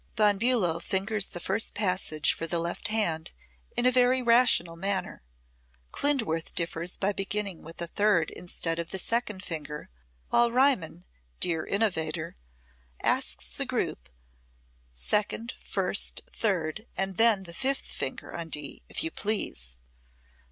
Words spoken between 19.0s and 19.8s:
you please!